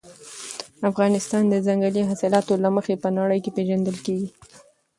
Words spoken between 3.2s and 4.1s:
کې پېژندل